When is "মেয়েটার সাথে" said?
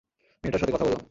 0.43-0.71